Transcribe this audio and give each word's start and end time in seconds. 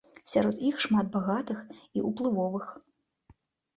Сярод 0.31 0.55
іх 0.69 0.79
шмат 0.85 1.11
багатых 1.17 1.59
і 1.99 2.09
ўплывовых. 2.09 2.65